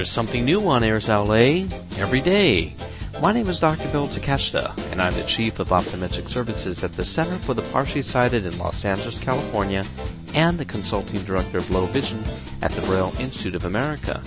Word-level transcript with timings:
There's 0.00 0.10
something 0.10 0.46
new 0.46 0.66
on 0.66 0.82
Airs 0.82 1.10
LA 1.10 1.68
every 1.98 2.22
day. 2.22 2.72
My 3.20 3.34
name 3.34 3.50
is 3.50 3.60
Dr. 3.60 3.86
Bill 3.92 4.08
Takeshita, 4.08 4.90
and 4.90 5.02
I'm 5.02 5.12
the 5.12 5.24
Chief 5.24 5.60
of 5.60 5.68
Optometric 5.68 6.26
Services 6.26 6.82
at 6.82 6.94
the 6.94 7.04
Center 7.04 7.36
for 7.36 7.52
the 7.52 7.60
Partially 7.70 8.00
Sighted 8.00 8.46
in 8.46 8.56
Los 8.56 8.86
Angeles, 8.86 9.18
California, 9.18 9.84
and 10.34 10.56
the 10.56 10.64
Consulting 10.64 11.22
Director 11.24 11.58
of 11.58 11.70
Low 11.70 11.84
Vision 11.84 12.24
at 12.62 12.70
the 12.70 12.80
Braille 12.80 13.12
Institute 13.18 13.54
of 13.54 13.66
America. 13.66 14.22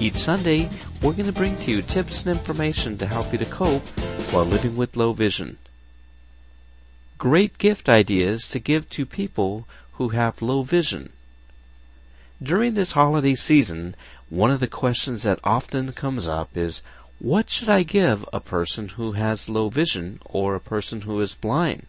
Each 0.00 0.16
Sunday, 0.16 0.68
we're 1.00 1.12
going 1.12 1.26
to 1.26 1.32
bring 1.32 1.56
to 1.58 1.70
you 1.70 1.82
tips 1.82 2.26
and 2.26 2.36
information 2.36 2.98
to 2.98 3.06
help 3.06 3.30
you 3.30 3.38
to 3.38 3.44
cope 3.44 3.86
while 4.32 4.44
living 4.44 4.74
with 4.74 4.96
low 4.96 5.12
vision. 5.12 5.56
Great 7.18 7.58
gift 7.58 7.88
ideas 7.88 8.48
to 8.48 8.58
give 8.58 8.90
to 8.90 9.06
people 9.06 9.68
who 9.92 10.08
have 10.08 10.42
low 10.42 10.64
vision. 10.64 11.12
During 12.42 12.74
this 12.74 12.92
holiday 12.92 13.36
season, 13.36 13.94
one 14.28 14.50
of 14.50 14.58
the 14.58 14.66
questions 14.66 15.22
that 15.22 15.38
often 15.44 15.92
comes 15.92 16.26
up 16.26 16.56
is, 16.56 16.82
what 17.20 17.48
should 17.48 17.68
I 17.68 17.84
give 17.84 18.24
a 18.32 18.40
person 18.40 18.88
who 18.88 19.12
has 19.12 19.48
low 19.48 19.68
vision 19.68 20.18
or 20.24 20.56
a 20.56 20.60
person 20.60 21.02
who 21.02 21.20
is 21.20 21.36
blind? 21.36 21.86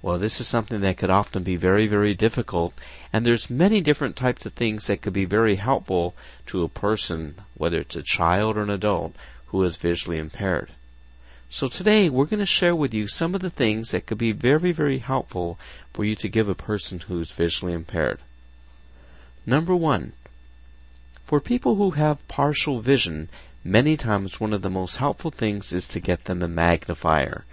Well, 0.00 0.18
this 0.18 0.40
is 0.40 0.46
something 0.46 0.80
that 0.80 0.96
could 0.96 1.10
often 1.10 1.42
be 1.42 1.56
very, 1.56 1.86
very 1.86 2.14
difficult, 2.14 2.72
and 3.12 3.26
there's 3.26 3.50
many 3.50 3.82
different 3.82 4.16
types 4.16 4.46
of 4.46 4.54
things 4.54 4.86
that 4.86 5.02
could 5.02 5.12
be 5.12 5.26
very 5.26 5.56
helpful 5.56 6.14
to 6.46 6.62
a 6.62 6.68
person, 6.68 7.34
whether 7.54 7.80
it's 7.80 7.96
a 7.96 8.02
child 8.02 8.56
or 8.56 8.62
an 8.62 8.70
adult, 8.70 9.14
who 9.48 9.62
is 9.64 9.76
visually 9.76 10.16
impaired. 10.16 10.70
So 11.50 11.66
today 11.66 12.08
we're 12.08 12.24
going 12.24 12.38
to 12.38 12.46
share 12.46 12.76
with 12.76 12.94
you 12.94 13.06
some 13.06 13.34
of 13.34 13.42
the 13.42 13.50
things 13.50 13.90
that 13.90 14.06
could 14.06 14.18
be 14.18 14.32
very, 14.32 14.72
very 14.72 15.00
helpful 15.00 15.58
for 15.92 16.06
you 16.06 16.14
to 16.16 16.28
give 16.28 16.48
a 16.48 16.54
person 16.54 17.00
who's 17.00 17.32
visually 17.32 17.74
impaired. 17.74 18.20
Number 19.48 19.74
one, 19.74 20.12
for 21.24 21.40
people 21.40 21.76
who 21.76 21.92
have 21.92 22.28
partial 22.28 22.82
vision, 22.82 23.30
many 23.64 23.96
times 23.96 24.38
one 24.38 24.52
of 24.52 24.60
the 24.60 24.68
most 24.68 24.98
helpful 24.98 25.30
things 25.30 25.72
is 25.72 25.88
to 25.88 26.00
get 26.00 26.26
them 26.26 26.42
a 26.42 26.48
magnifier. 26.48 27.46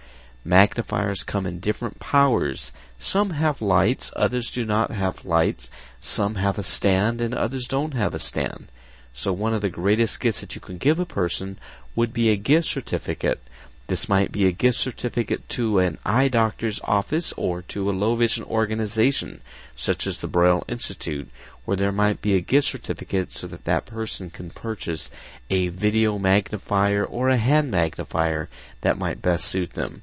Magnifiers 0.44 1.22
come 1.22 1.46
in 1.46 1.58
different 1.58 1.98
powers. 1.98 2.70
Some 2.98 3.30
have 3.30 3.62
lights, 3.62 4.12
others 4.14 4.50
do 4.50 4.66
not 4.66 4.90
have 4.90 5.24
lights. 5.24 5.70
Some 6.02 6.34
have 6.34 6.58
a 6.58 6.62
stand 6.62 7.22
and 7.22 7.32
others 7.32 7.66
don't 7.66 7.94
have 7.94 8.14
a 8.14 8.18
stand. 8.18 8.66
So 9.14 9.32
one 9.32 9.54
of 9.54 9.62
the 9.62 9.70
greatest 9.70 10.20
gifts 10.20 10.40
that 10.42 10.54
you 10.54 10.60
can 10.60 10.76
give 10.76 11.00
a 11.00 11.06
person 11.06 11.58
would 11.94 12.12
be 12.12 12.28
a 12.28 12.36
gift 12.36 12.68
certificate. 12.68 13.40
This 13.86 14.08
might 14.08 14.32
be 14.32 14.46
a 14.46 14.52
gift 14.52 14.78
certificate 14.78 15.48
to 15.50 15.78
an 15.78 15.96
eye 16.04 16.28
doctor's 16.28 16.80
office 16.84 17.32
or 17.38 17.62
to 17.62 17.88
a 17.88 17.92
low 17.92 18.16
vision 18.16 18.44
organization, 18.44 19.40
such 19.76 20.06
as 20.06 20.18
the 20.18 20.26
Braille 20.26 20.64
Institute, 20.68 21.28
where 21.66 21.76
there 21.76 21.92
might 21.92 22.22
be 22.22 22.34
a 22.34 22.40
gift 22.40 22.68
certificate 22.68 23.32
so 23.32 23.46
that 23.48 23.64
that 23.64 23.84
person 23.84 24.30
can 24.30 24.48
purchase 24.50 25.10
a 25.50 25.68
video 25.68 26.16
magnifier 26.16 27.04
or 27.04 27.28
a 27.28 27.36
hand 27.36 27.70
magnifier 27.70 28.48
that 28.80 28.96
might 28.96 29.20
best 29.20 29.44
suit 29.44 29.74
them. 29.74 30.00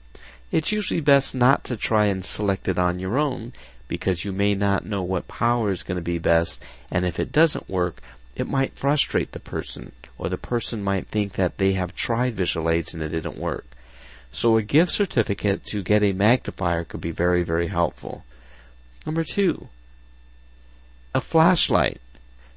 It's 0.52 0.74
usually 0.74 1.00
best 1.00 1.34
not 1.34 1.64
to 1.64 1.78
try 1.78 2.06
and 2.06 2.24
select 2.24 2.68
it 2.68 2.78
on 2.78 3.00
your 3.00 3.18
own 3.18 3.54
because 3.88 4.26
you 4.26 4.32
may 4.32 4.54
not 4.54 4.86
know 4.86 5.02
what 5.02 5.28
power 5.28 5.72
is 5.72 5.84
going 5.84 5.96
to 5.96 6.02
be 6.02 6.20
best 6.20 6.62
and 6.92 7.06
if 7.06 7.18
it 7.20 7.32
doesn't 7.32 7.70
work, 7.70 8.02
it 8.36 8.48
might 8.48 8.78
frustrate 8.78 9.32
the 9.32 9.40
person 9.40 9.94
or 10.18 10.30
the 10.30 10.38
person 10.38 10.84
might 10.84 11.08
think 11.08 11.34
that 11.34 11.58
they 11.58 11.74
have 11.74 11.96
tried 11.96 12.36
visual 12.36 12.70
aids 12.70 12.94
and 12.94 13.02
it 13.02 13.10
didn't 13.10 13.38
work. 13.38 13.66
So 14.34 14.58
a 14.58 14.62
gift 14.62 14.92
certificate 14.92 15.64
to 15.68 15.82
get 15.82 16.04
a 16.04 16.12
magnifier 16.12 16.84
could 16.84 17.02
be 17.02 17.12
very, 17.12 17.44
very 17.44 17.68
helpful. 17.68 18.26
Number 19.06 19.24
two, 19.24 19.70
a 21.16 21.22
flashlight. 21.22 22.02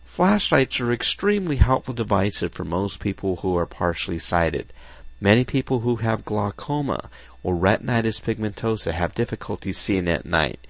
Flashlights 0.06 0.80
are 0.80 0.90
extremely 0.90 1.56
helpful 1.56 1.92
devices 1.92 2.50
for 2.52 2.64
most 2.64 3.00
people 3.00 3.36
who 3.36 3.54
are 3.54 3.66
partially 3.66 4.18
sighted. 4.18 4.72
Many 5.20 5.44
people 5.44 5.80
who 5.80 5.96
have 5.96 6.24
glaucoma 6.24 7.10
or 7.42 7.54
retinitis 7.54 8.22
pigmentosa 8.22 8.92
have 8.92 9.14
difficulty 9.14 9.72
seeing 9.72 10.08
at 10.08 10.24
night. 10.24 10.66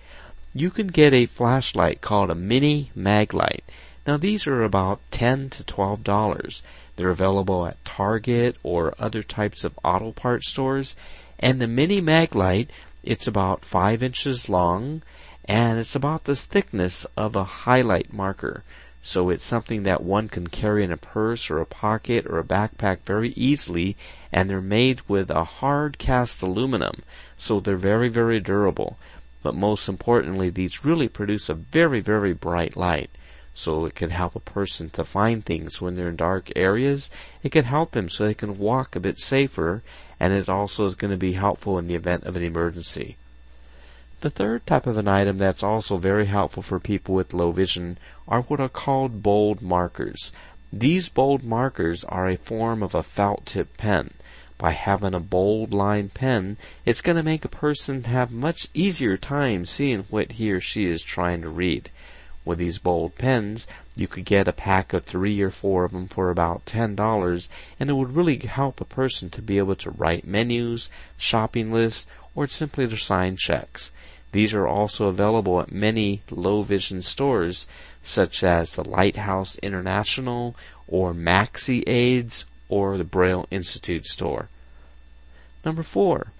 You 0.52 0.70
can 0.70 0.88
get 0.88 1.12
a 1.12 1.26
flashlight 1.26 2.00
called 2.00 2.28
a 2.28 2.34
mini 2.34 2.90
maglite. 2.96 3.62
Now 4.04 4.16
these 4.16 4.48
are 4.48 4.64
about 4.64 5.00
10 5.12 5.50
to 5.50 5.64
12 5.64 6.02
dollars. 6.02 6.64
They're 6.96 7.10
available 7.10 7.66
at 7.66 7.84
Target 7.84 8.56
or 8.64 8.96
other 8.98 9.22
types 9.22 9.62
of 9.62 9.78
auto 9.84 10.10
parts 10.10 10.48
stores. 10.48 10.96
And 11.38 11.60
the 11.60 11.68
mini 11.68 12.02
maglite, 12.02 12.68
it's 13.04 13.28
about 13.28 13.64
5 13.64 14.02
inches 14.02 14.48
long 14.48 15.02
and 15.48 15.78
it's 15.78 15.94
about 15.94 16.24
the 16.24 16.34
thickness 16.34 17.06
of 17.16 17.36
a 17.36 17.44
highlight 17.44 18.12
marker. 18.12 18.64
So 19.02 19.30
it's 19.30 19.44
something 19.44 19.84
that 19.84 20.02
one 20.02 20.28
can 20.28 20.48
carry 20.48 20.82
in 20.82 20.90
a 20.90 20.96
purse 20.96 21.48
or 21.48 21.60
a 21.60 21.66
pocket 21.66 22.26
or 22.26 22.38
a 22.38 22.44
backpack 22.44 22.98
very 23.06 23.30
easily 23.36 23.96
and 24.32 24.50
they're 24.50 24.60
made 24.60 25.00
with 25.08 25.30
a 25.30 25.44
hard 25.44 25.98
cast 25.98 26.42
aluminum. 26.42 27.02
So 27.38 27.60
they're 27.60 27.76
very, 27.76 28.08
very 28.08 28.40
durable. 28.40 28.98
But 29.42 29.54
most 29.54 29.88
importantly, 29.88 30.50
these 30.50 30.84
really 30.84 31.06
produce 31.08 31.48
a 31.48 31.54
very, 31.54 32.00
very 32.00 32.32
bright 32.32 32.76
light 32.76 33.10
so 33.56 33.86
it 33.86 33.94
can 33.94 34.10
help 34.10 34.36
a 34.36 34.40
person 34.40 34.90
to 34.90 35.04
find 35.04 35.42
things 35.44 35.80
when 35.80 35.96
they're 35.96 36.10
in 36.10 36.16
dark 36.16 36.52
areas. 36.54 37.10
It 37.42 37.52
can 37.52 37.64
help 37.64 37.92
them 37.92 38.10
so 38.10 38.26
they 38.26 38.34
can 38.34 38.58
walk 38.58 38.94
a 38.94 39.00
bit 39.00 39.18
safer, 39.18 39.82
and 40.20 40.34
it 40.34 40.48
also 40.48 40.84
is 40.84 40.94
going 40.94 41.10
to 41.10 41.16
be 41.16 41.32
helpful 41.32 41.78
in 41.78 41.86
the 41.86 41.94
event 41.94 42.24
of 42.24 42.36
an 42.36 42.42
emergency. 42.42 43.16
The 44.22 44.30
third 44.30 44.66
type 44.66 44.86
of 44.86 44.96
an 44.96 45.08
item 45.08 45.36
that's 45.36 45.62
also 45.62 45.98
very 45.98 46.24
helpful 46.24 46.62
for 46.62 46.80
people 46.80 47.14
with 47.14 47.34
low 47.34 47.52
vision 47.52 47.98
are 48.26 48.40
what 48.40 48.60
are 48.60 48.68
called 48.68 49.22
bold 49.22 49.60
markers. 49.60 50.32
These 50.72 51.10
bold 51.10 51.44
markers 51.44 52.02
are 52.04 52.26
a 52.26 52.36
form 52.36 52.82
of 52.82 52.94
a 52.94 53.02
felt 53.02 53.44
tip 53.44 53.76
pen. 53.76 54.14
By 54.56 54.72
having 54.72 55.12
a 55.12 55.20
bold 55.20 55.74
line 55.74 56.08
pen, 56.08 56.56
it's 56.86 57.02
going 57.02 57.16
to 57.16 57.22
make 57.22 57.44
a 57.44 57.48
person 57.48 58.04
have 58.04 58.32
much 58.32 58.68
easier 58.72 59.18
time 59.18 59.66
seeing 59.66 60.04
what 60.08 60.32
he 60.32 60.50
or 60.50 60.60
she 60.60 60.86
is 60.86 61.02
trying 61.02 61.42
to 61.42 61.50
read. 61.50 61.90
With 62.42 62.58
these 62.58 62.78
bold 62.78 63.18
pens, 63.18 63.66
you 63.94 64.08
could 64.08 64.24
get 64.24 64.48
a 64.48 64.52
pack 64.52 64.94
of 64.94 65.04
three 65.04 65.40
or 65.42 65.50
four 65.50 65.84
of 65.84 65.92
them 65.92 66.08
for 66.08 66.30
about 66.30 66.64
$10, 66.64 67.48
and 67.78 67.90
it 67.90 67.92
would 67.92 68.16
really 68.16 68.38
help 68.38 68.80
a 68.80 68.86
person 68.86 69.28
to 69.30 69.42
be 69.42 69.58
able 69.58 69.76
to 69.76 69.90
write 69.90 70.26
menus, 70.26 70.88
shopping 71.18 71.70
lists, 71.70 72.06
or 72.34 72.46
simply 72.46 72.88
to 72.88 72.96
sign 72.96 73.36
checks. 73.36 73.92
These 74.36 74.52
are 74.52 74.68
also 74.68 75.06
available 75.06 75.62
at 75.62 75.72
many 75.72 76.20
low 76.30 76.60
vision 76.60 77.00
stores, 77.00 77.66
such 78.02 78.44
as 78.44 78.72
the 78.72 78.86
Lighthouse 78.86 79.56
International, 79.62 80.54
or 80.86 81.14
MaxiAids, 81.14 82.44
or 82.68 82.98
the 82.98 83.04
Braille 83.04 83.46
Institute 83.50 84.04
store. 84.04 84.50
Number 85.64 85.82
four, 85.82 86.32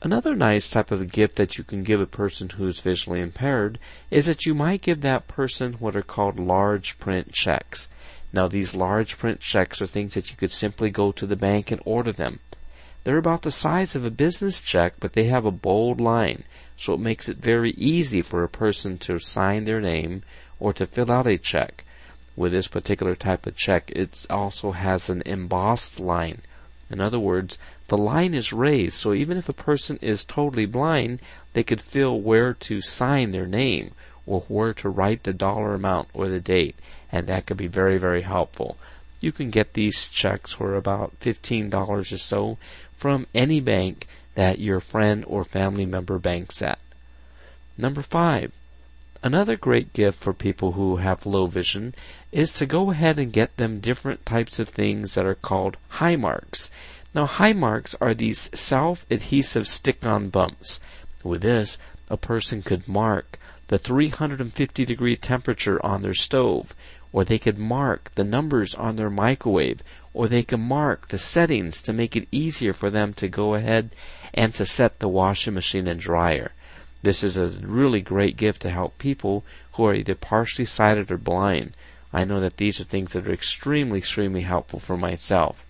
Another 0.00 0.36
nice 0.36 0.70
type 0.70 0.92
of 0.92 1.10
gift 1.10 1.34
that 1.34 1.58
you 1.58 1.64
can 1.64 1.82
give 1.82 2.00
a 2.00 2.06
person 2.06 2.48
who 2.48 2.64
is 2.68 2.78
visually 2.78 3.20
impaired 3.20 3.80
is 4.08 4.26
that 4.26 4.46
you 4.46 4.54
might 4.54 4.82
give 4.82 5.00
that 5.00 5.26
person 5.26 5.72
what 5.80 5.96
are 5.96 6.02
called 6.02 6.38
large 6.38 6.96
print 7.00 7.32
checks. 7.32 7.88
Now 8.32 8.46
these 8.46 8.76
large 8.76 9.18
print 9.18 9.40
checks 9.40 9.82
are 9.82 9.88
things 9.88 10.14
that 10.14 10.30
you 10.30 10.36
could 10.36 10.52
simply 10.52 10.90
go 10.90 11.10
to 11.10 11.26
the 11.26 11.34
bank 11.34 11.72
and 11.72 11.82
order 11.84 12.12
them. 12.12 12.38
They're 13.02 13.18
about 13.18 13.42
the 13.42 13.50
size 13.50 13.96
of 13.96 14.04
a 14.04 14.12
business 14.12 14.60
check, 14.60 14.94
but 15.00 15.14
they 15.14 15.24
have 15.24 15.44
a 15.44 15.50
bold 15.50 16.00
line, 16.00 16.44
so 16.82 16.94
it 16.94 17.00
makes 17.00 17.28
it 17.28 17.36
very 17.36 17.70
easy 17.74 18.20
for 18.20 18.42
a 18.42 18.48
person 18.48 18.98
to 18.98 19.16
sign 19.20 19.64
their 19.64 19.80
name 19.80 20.20
or 20.58 20.72
to 20.72 20.84
fill 20.84 21.12
out 21.12 21.28
a 21.28 21.38
check. 21.38 21.84
With 22.34 22.50
this 22.50 22.66
particular 22.66 23.14
type 23.14 23.46
of 23.46 23.56
check, 23.56 23.92
it 23.94 24.26
also 24.28 24.72
has 24.72 25.08
an 25.08 25.22
embossed 25.24 26.00
line. 26.00 26.40
In 26.90 27.00
other 27.00 27.20
words, 27.20 27.56
the 27.86 27.96
line 27.96 28.34
is 28.34 28.52
raised, 28.52 28.94
so 28.94 29.12
even 29.12 29.36
if 29.36 29.48
a 29.48 29.52
person 29.52 29.96
is 30.02 30.24
totally 30.24 30.66
blind, 30.66 31.20
they 31.52 31.62
could 31.62 31.80
feel 31.80 32.20
where 32.20 32.52
to 32.54 32.80
sign 32.80 33.30
their 33.30 33.46
name 33.46 33.92
or 34.26 34.40
where 34.48 34.74
to 34.74 34.88
write 34.88 35.22
the 35.22 35.32
dollar 35.32 35.74
amount 35.74 36.08
or 36.12 36.28
the 36.28 36.40
date, 36.40 36.74
and 37.12 37.28
that 37.28 37.46
could 37.46 37.58
be 37.58 37.68
very, 37.68 37.96
very 37.96 38.22
helpful. 38.22 38.76
You 39.20 39.30
can 39.30 39.50
get 39.50 39.74
these 39.74 40.08
checks 40.08 40.50
for 40.50 40.74
about 40.74 41.12
$15 41.20 41.72
or 41.88 42.04
so 42.04 42.58
from 42.96 43.28
any 43.32 43.60
bank 43.60 44.08
that 44.34 44.58
your 44.58 44.80
friend 44.80 45.24
or 45.26 45.44
family 45.44 45.86
member 45.86 46.18
banks 46.18 46.62
at. 46.62 46.78
Number 47.76 48.02
five, 48.02 48.52
another 49.22 49.56
great 49.56 49.92
gift 49.92 50.18
for 50.18 50.32
people 50.32 50.72
who 50.72 50.96
have 50.96 51.26
low 51.26 51.46
vision 51.46 51.94
is 52.32 52.50
to 52.52 52.66
go 52.66 52.90
ahead 52.90 53.18
and 53.18 53.32
get 53.32 53.56
them 53.56 53.80
different 53.80 54.24
types 54.26 54.58
of 54.58 54.68
things 54.68 55.14
that 55.14 55.26
are 55.26 55.34
called 55.34 55.76
Hi-Marks. 55.88 56.70
Now 57.14 57.26
Hi-Marks 57.26 57.94
are 58.00 58.14
these 58.14 58.50
self-adhesive 58.54 59.68
stick-on 59.68 60.28
bumps. 60.30 60.80
With 61.22 61.42
this, 61.42 61.78
a 62.08 62.16
person 62.16 62.62
could 62.62 62.88
mark 62.88 63.38
the 63.68 63.78
350 63.78 64.84
degree 64.84 65.16
temperature 65.16 65.84
on 65.84 66.02
their 66.02 66.14
stove, 66.14 66.74
or 67.12 67.24
they 67.24 67.38
could 67.38 67.58
mark 67.58 68.10
the 68.14 68.24
numbers 68.24 68.74
on 68.74 68.96
their 68.96 69.10
microwave, 69.10 69.82
or 70.14 70.28
they 70.28 70.42
could 70.42 70.60
mark 70.60 71.08
the 71.08 71.18
settings 71.18 71.80
to 71.82 71.92
make 71.92 72.16
it 72.16 72.28
easier 72.30 72.72
for 72.72 72.90
them 72.90 73.14
to 73.14 73.28
go 73.28 73.54
ahead 73.54 73.90
and 74.34 74.54
to 74.54 74.66
set 74.66 74.98
the 74.98 75.08
washing 75.08 75.54
machine 75.54 75.86
and 75.86 76.00
dryer. 76.00 76.52
This 77.02 77.24
is 77.24 77.36
a 77.36 77.48
really 77.48 78.00
great 78.00 78.36
gift 78.36 78.62
to 78.62 78.70
help 78.70 78.98
people 78.98 79.44
who 79.72 79.84
are 79.86 79.94
either 79.94 80.14
partially 80.14 80.64
sighted 80.64 81.10
or 81.10 81.18
blind. 81.18 81.72
I 82.12 82.24
know 82.24 82.40
that 82.40 82.58
these 82.58 82.78
are 82.78 82.84
things 82.84 83.12
that 83.12 83.26
are 83.26 83.32
extremely, 83.32 83.98
extremely 83.98 84.42
helpful 84.42 84.78
for 84.78 84.96
myself. 84.96 85.64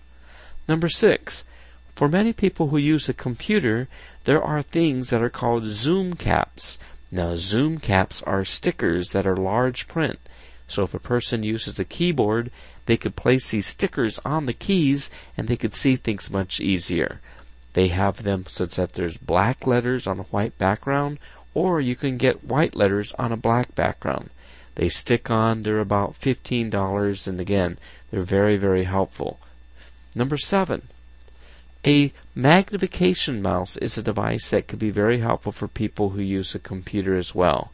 Number 0.67 0.89
six, 0.89 1.45
for 1.95 2.07
many 2.07 2.33
people 2.33 2.67
who 2.67 2.77
use 2.77 3.07
a 3.07 3.13
computer, 3.13 3.87
there 4.25 4.43
are 4.43 4.61
things 4.61 5.09
that 5.09 5.21
are 5.21 5.29
called 5.29 5.63
ZoomCaps. 5.63 6.77
Now, 7.11 7.33
ZoomCaps 7.33 8.23
are 8.25 8.45
stickers 8.45 9.11
that 9.11 9.27
are 9.27 9.37
large 9.37 9.87
print. 9.87 10.19
So 10.67 10.83
if 10.83 10.93
a 10.93 10.99
person 10.99 11.43
uses 11.43 11.79
a 11.79 11.85
keyboard, 11.85 12.51
they 12.85 12.97
could 12.97 13.15
place 13.15 13.51
these 13.51 13.67
stickers 13.67 14.19
on 14.25 14.45
the 14.45 14.53
keys 14.53 15.09
and 15.37 15.47
they 15.47 15.55
could 15.55 15.75
see 15.75 15.95
things 15.95 16.29
much 16.29 16.59
easier. 16.59 17.21
They 17.73 17.87
have 17.89 18.23
them 18.23 18.45
such 18.47 18.75
that 18.75 18.93
there's 18.93 19.17
black 19.17 19.65
letters 19.65 20.07
on 20.07 20.19
a 20.19 20.23
white 20.23 20.57
background, 20.57 21.19
or 21.53 21.81
you 21.81 21.95
can 21.95 22.17
get 22.17 22.43
white 22.43 22.75
letters 22.75 23.13
on 23.13 23.31
a 23.31 23.37
black 23.37 23.75
background. 23.75 24.29
They 24.75 24.89
stick 24.89 25.29
on, 25.29 25.63
they're 25.63 25.79
about 25.79 26.19
$15, 26.19 27.27
and 27.27 27.39
again, 27.39 27.77
they're 28.09 28.21
very, 28.21 28.57
very 28.57 28.85
helpful. 28.85 29.39
Number 30.15 30.37
seven, 30.37 30.83
a 31.85 32.13
magnification 32.33 33.41
mouse 33.41 33.77
is 33.77 33.97
a 33.97 34.03
device 34.03 34.49
that 34.49 34.67
could 34.67 34.79
be 34.79 34.89
very 34.89 35.19
helpful 35.19 35.51
for 35.51 35.67
people 35.67 36.11
who 36.11 36.21
use 36.21 36.55
a 36.55 36.59
computer 36.59 37.15
as 37.17 37.35
well. 37.35 37.71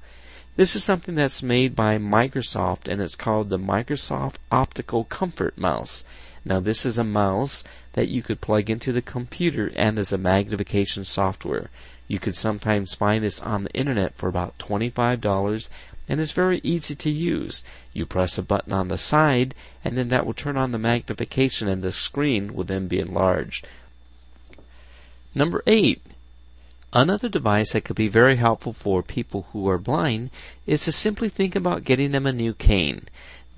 This 0.55 0.75
is 0.75 0.83
something 0.83 1.15
that's 1.15 1.43
made 1.43 1.75
by 1.75 1.97
Microsoft 1.97 2.87
and 2.91 3.01
it's 3.01 3.15
called 3.15 3.49
the 3.49 3.59
Microsoft 3.59 4.35
Optical 4.51 5.05
Comfort 5.05 5.57
Mouse. 5.57 6.03
Now 6.45 6.59
this 6.59 6.85
is 6.85 6.97
a 6.97 7.03
mouse 7.03 7.63
that 7.93 8.07
you 8.07 8.21
could 8.21 8.41
plug 8.41 8.69
into 8.69 8.91
the 8.91 9.01
computer 9.01 9.71
and 9.75 9.99
as 9.99 10.13
a 10.13 10.17
magnification 10.17 11.05
software. 11.05 11.69
You 12.07 12.17
could 12.19 12.35
sometimes 12.35 12.95
find 12.95 13.23
this 13.23 13.39
on 13.41 13.63
the 13.63 13.73
internet 13.73 14.15
for 14.15 14.29
about 14.29 14.57
$25 14.57 15.69
and 16.07 16.19
it's 16.19 16.31
very 16.31 16.59
easy 16.63 16.95
to 16.95 17.09
use. 17.09 17.63
You 17.93 18.07
press 18.07 18.37
a 18.37 18.41
button 18.41 18.73
on 18.73 18.87
the 18.87 18.97
side 18.97 19.53
and 19.83 19.97
then 19.97 20.09
that 20.09 20.25
will 20.25 20.33
turn 20.33 20.57
on 20.57 20.71
the 20.71 20.79
magnification 20.79 21.67
and 21.67 21.83
the 21.83 21.91
screen 21.91 22.53
will 22.53 22.63
then 22.63 22.87
be 22.87 22.99
enlarged. 22.99 23.67
Number 25.35 25.61
eight, 25.67 26.01
another 26.91 27.29
device 27.29 27.73
that 27.73 27.85
could 27.85 27.95
be 27.95 28.07
very 28.07 28.37
helpful 28.37 28.73
for 28.73 29.03
people 29.03 29.45
who 29.53 29.69
are 29.69 29.77
blind 29.77 30.31
is 30.65 30.85
to 30.85 30.91
simply 30.91 31.29
think 31.29 31.55
about 31.55 31.83
getting 31.83 32.11
them 32.11 32.25
a 32.25 32.33
new 32.33 32.55
cane. 32.55 33.07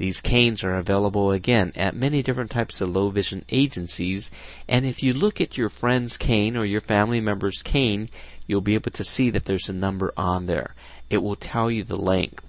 These 0.01 0.21
canes 0.21 0.63
are 0.63 0.73
available 0.73 1.29
again 1.31 1.73
at 1.75 1.95
many 1.95 2.23
different 2.23 2.49
types 2.49 2.81
of 2.81 2.89
low 2.89 3.11
vision 3.11 3.45
agencies, 3.49 4.31
and 4.67 4.83
if 4.83 5.03
you 5.03 5.13
look 5.13 5.39
at 5.39 5.59
your 5.59 5.69
friend's 5.69 6.17
cane 6.17 6.57
or 6.57 6.65
your 6.65 6.81
family 6.81 7.21
member's 7.21 7.61
cane, 7.61 8.09
you'll 8.47 8.61
be 8.61 8.73
able 8.73 8.89
to 8.89 9.03
see 9.03 9.29
that 9.29 9.45
there's 9.45 9.69
a 9.69 9.73
number 9.73 10.11
on 10.17 10.47
there. 10.47 10.73
It 11.11 11.19
will 11.21 11.35
tell 11.35 11.69
you 11.69 11.83
the 11.83 12.01
length. 12.01 12.43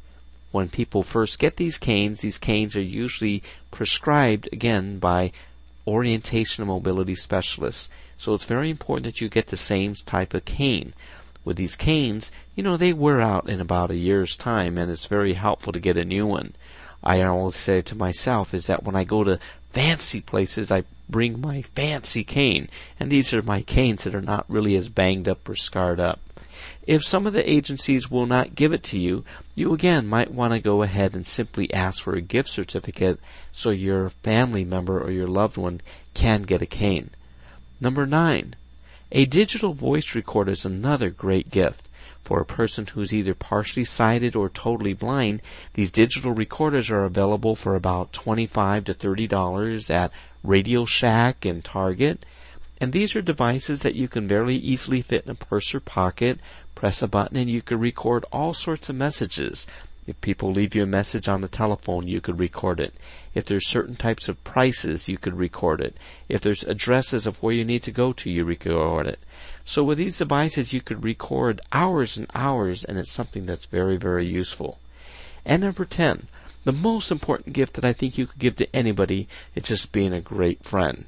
When 0.50 0.70
people 0.70 1.02
first 1.02 1.38
get 1.38 1.58
these 1.58 1.76
canes, 1.76 2.22
these 2.22 2.38
canes 2.38 2.75
are 2.75 2.81
usually 2.81 3.43
prescribed 3.70 4.49
again 4.50 4.99
by 4.99 5.31
orientation 5.87 6.62
and 6.62 6.70
mobility 6.70 7.14
specialists. 7.14 7.90
So 8.16 8.32
it's 8.32 8.46
very 8.46 8.70
important 8.70 9.04
that 9.04 9.20
you 9.20 9.28
get 9.28 9.49
the 9.49 9.58
same 9.58 9.94
type 9.94 10.32
of 10.32 10.46
cane. 10.46 10.94
With 11.44 11.58
these 11.58 11.76
canes, 11.76 12.32
you 12.56 12.62
know, 12.62 12.78
they 12.78 12.94
wear 12.94 13.20
out 13.20 13.50
in 13.50 13.60
about 13.60 13.90
a 13.90 13.96
year's 13.96 14.38
time 14.38 14.78
and 14.78 14.90
it's 14.90 15.04
very 15.04 15.34
helpful 15.34 15.75
to 15.75 15.78
get 15.78 15.99
a 15.99 16.04
new 16.06 16.26
one. 16.26 16.54
I 17.02 17.22
always 17.22 17.56
say 17.56 17.81
to 17.82 17.96
myself 17.96 18.54
is 18.54 18.66
that 18.66 18.84
when 18.84 18.94
I 18.94 19.04
go 19.04 19.25
to 19.25 19.38
fancy 19.70 20.20
places, 20.20 20.70
I 20.70 20.84
bring 21.08 21.40
my 21.40 21.62
fancy 21.62 22.25
cane. 22.25 22.69
And 22.99 23.10
these 23.10 23.32
are 23.34 23.43
my 23.43 23.62
canes 23.62 24.04
that 24.04 24.14
are 24.14 24.22
not 24.22 24.44
really 24.49 24.76
as 24.76 24.88
banged 24.88 25.28
up 25.28 25.49
or 25.49 25.54
scarred 25.54 26.00
up. 26.00 26.20
If 26.87 27.04
some 27.04 27.26
of 27.26 27.32
the 27.32 27.49
agencies 27.49 28.10
will 28.10 28.26
not 28.26 28.54
give 28.54 28.72
it 28.72 28.82
to 28.84 28.99
you, 28.99 29.25
you 29.54 29.72
again 29.72 30.06
might 30.06 30.32
want 30.32 30.52
to 30.52 30.60
go 30.60 30.82
ahead 30.82 31.14
and 31.14 31.26
simply 31.26 31.72
ask 31.72 32.02
for 32.02 32.14
a 32.14 32.20
gift 32.20 32.49
certificate 32.49 33.20
so 33.52 33.70
your 33.70 34.10
family 34.10 34.64
member 34.64 35.00
or 35.00 35.10
your 35.10 35.28
loved 35.28 35.56
one 35.56 35.81
can 36.14 36.43
get 36.43 36.62
a 36.62 36.66
cane. 36.66 37.10
Number 37.81 38.06
nine, 38.06 38.54
a 39.10 39.26
digital 39.26 39.75
voice 39.75 40.14
recorder 40.14 40.52
is 40.52 40.64
another 40.64 41.10
great 41.10 41.50
gift. 41.50 41.88
For 42.25 42.41
a 42.41 42.47
person 42.47 42.87
who's 42.87 43.13
either 43.13 43.35
partially 43.35 43.85
sighted 43.85 44.37
or 44.37 44.49
totally 44.49 44.95
blind, 44.95 45.43
these 45.75 45.91
digital 45.91 46.33
recorders 46.33 46.89
are 46.89 47.05
available 47.05 47.57
for 47.57 47.75
about 47.75 48.13
25 48.13 48.85
to 48.85 48.95
$30 48.95 49.91
at 49.91 50.13
Radio 50.45 50.85
Shack 50.85 51.45
and 51.45 51.65
Target. 51.65 52.25
And 52.81 52.93
these 52.93 53.15
are 53.17 53.23
devices 53.23 53.81
that 53.83 53.97
you 53.97 54.09
can 54.09 54.29
very 54.29 54.57
easily 54.57 55.03
fit 55.03 55.25
in 55.25 55.31
a 55.31 55.35
purse 55.35 55.75
or 55.75 55.81
pocket, 55.81 56.39
press 56.75 57.03
a 57.03 57.09
button 57.09 57.37
and 57.37 57.51
you 57.51 57.61
can 57.63 57.79
record 57.79 58.25
all 58.33 58.53
sorts 58.55 58.89
of 58.89 58.97
messages. 58.97 59.67
If 60.05 60.21
people 60.21 60.51
leave 60.51 60.75
you 60.75 60.83
a 60.83 60.87
message 60.87 61.29
on 61.29 61.43
the 61.43 61.49
telephone, 61.49 62.09
you 62.09 62.21
could 62.21 62.41
record 62.41 62.81
it. 62.81 62.95
If 63.35 63.45
there's 63.45 63.69
certain 63.69 63.95
types 63.95 64.29
of 64.29 64.43
prices, 64.43 65.09
you 65.09 65.17
could 65.17 65.35
record 65.35 65.81
it. 65.81 65.97
If 66.29 66.41
there's 66.41 66.65
addresses 66.65 67.25
of 67.25 67.41
where 67.41 67.55
you 67.55 67.65
need 67.65 67.85
to 67.85 67.93
go 67.93 68.13
to, 68.15 68.31
you 68.31 68.45
record 68.45 69.07
it. 69.07 69.21
So 69.64 69.85
with 69.85 69.99
these 69.99 70.19
devices, 70.19 70.73
you 70.73 70.81
could 70.81 71.05
record 71.05 71.61
hours 71.73 72.17
and 72.17 72.26
hours, 72.35 72.85
and 72.85 72.99
it's 72.99 73.12
something 73.12 73.44
that's 73.44 73.64
very, 73.67 73.97
very 73.97 74.26
useful. 74.26 74.79
And 75.44 75.62
number 75.62 75.85
10, 75.85 76.26
the 76.64 76.73
most 76.73 77.11
important 77.11 77.55
gift 77.55 77.75
that 77.75 77.85
I 77.85 77.93
think 77.93 78.17
you 78.17 78.26
could 78.26 78.38
give 78.38 78.56
to 78.56 78.76
anybody 78.76 79.29
is 79.55 79.64
just 79.64 79.93
being 79.93 80.12
a 80.12 80.20
great 80.20 80.64
friend. 80.64 81.06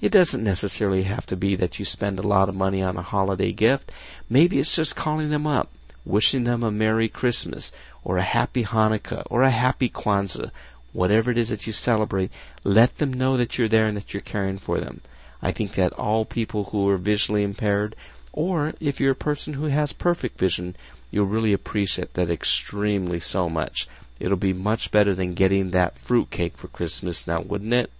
It 0.00 0.12
doesn't 0.12 0.44
necessarily 0.44 1.04
have 1.04 1.26
to 1.26 1.36
be 1.36 1.56
that 1.56 1.78
you 1.78 1.84
spend 1.84 2.18
a 2.18 2.26
lot 2.26 2.48
of 2.48 2.54
money 2.54 2.82
on 2.82 2.96
a 2.96 3.02
holiday 3.02 3.52
gift. 3.52 3.90
Maybe 4.28 4.58
it's 4.58 4.74
just 4.74 4.94
calling 4.94 5.30
them 5.30 5.46
up, 5.46 5.70
wishing 6.04 6.44
them 6.44 6.62
a 6.62 6.70
Merry 6.70 7.08
Christmas, 7.08 7.72
or 8.04 8.18
a 8.18 8.22
happy 8.22 8.64
Hanukkah 8.64 9.24
or 9.30 9.42
a 9.42 9.50
happy 9.50 9.88
Kwanzaa, 9.88 10.50
whatever 10.92 11.30
it 11.30 11.38
is 11.38 11.48
that 11.48 11.66
you 11.66 11.72
celebrate, 11.72 12.30
let 12.62 12.98
them 12.98 13.12
know 13.12 13.36
that 13.36 13.58
you're 13.58 13.68
there 13.68 13.86
and 13.86 13.96
that 13.96 14.14
you're 14.14 14.20
caring 14.20 14.58
for 14.58 14.78
them. 14.78 15.00
I 15.46 15.52
think 15.52 15.74
that 15.74 15.92
all 15.92 16.24
people 16.24 16.64
who 16.64 16.88
are 16.88 16.96
visually 16.96 17.44
impaired, 17.44 17.94
or 18.32 18.74
if 18.80 18.98
you're 18.98 19.12
a 19.12 19.14
person 19.30 19.54
who 19.54 19.66
has 19.66 19.92
perfect 19.92 20.40
vision, 20.40 20.74
you'll 21.12 21.26
really 21.26 21.52
appreciate 21.52 22.14
that 22.14 22.28
extremely 22.28 23.20
so 23.20 23.48
much. 23.48 23.86
It'll 24.18 24.36
be 24.36 24.52
much 24.52 24.90
better 24.90 25.14
than 25.14 25.34
getting 25.34 25.70
that 25.70 25.98
fruit 25.98 26.30
cake 26.30 26.56
for 26.56 26.66
Christmas 26.66 27.28
now, 27.28 27.42
wouldn't 27.42 27.74
it? 27.74 27.92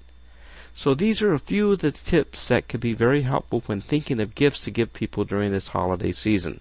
So 0.74 0.92
these 0.92 1.22
are 1.22 1.32
a 1.32 1.38
few 1.38 1.70
of 1.70 1.82
the 1.82 1.92
tips 1.92 2.48
that 2.48 2.66
could 2.66 2.80
be 2.80 2.94
very 2.94 3.22
helpful 3.22 3.62
when 3.66 3.80
thinking 3.80 4.18
of 4.18 4.34
gifts 4.34 4.58
to 4.64 4.72
give 4.72 4.92
people 4.92 5.22
during 5.22 5.52
this 5.52 5.68
holiday 5.68 6.10
season. 6.10 6.58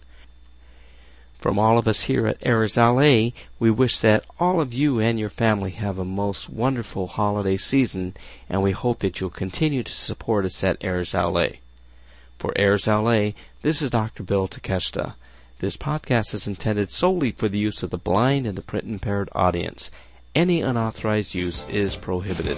From 1.45 1.59
all 1.59 1.77
of 1.77 1.87
us 1.87 2.05
here 2.05 2.25
at 2.25 2.43
Airs 2.43 2.75
LA, 2.75 3.29
we 3.59 3.69
wish 3.69 3.99
that 3.99 4.25
all 4.39 4.59
of 4.59 4.73
you 4.73 4.99
and 4.99 5.19
your 5.19 5.29
family 5.29 5.69
have 5.69 5.99
a 5.99 6.03
most 6.03 6.49
wonderful 6.49 7.05
holiday 7.05 7.55
season, 7.55 8.17
and 8.49 8.63
we 8.63 8.71
hope 8.71 9.01
that 9.01 9.19
you'll 9.19 9.29
continue 9.29 9.83
to 9.83 9.91
support 9.91 10.45
us 10.45 10.63
at 10.63 10.83
Airs 10.83 11.13
LA. 11.13 11.49
For 12.39 12.51
Airs 12.55 12.87
LA, 12.87 13.33
this 13.61 13.83
is 13.83 13.91
Dr. 13.91 14.23
Bill 14.23 14.47
Takeshita. 14.47 15.13
This 15.59 15.77
podcast 15.77 16.33
is 16.33 16.47
intended 16.47 16.89
solely 16.89 17.31
for 17.31 17.47
the 17.47 17.59
use 17.59 17.83
of 17.83 17.91
the 17.91 17.99
blind 17.99 18.47
and 18.47 18.57
the 18.57 18.63
print 18.63 18.85
impaired 18.85 19.29
audience. 19.33 19.91
Any 20.33 20.61
unauthorized 20.61 21.35
use 21.35 21.63
is 21.69 21.95
prohibited. 21.95 22.57